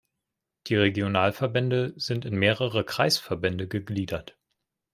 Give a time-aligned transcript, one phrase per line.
[0.65, 4.35] Die Regionalverbände sind in mehrere Kreisverbände gegliedert.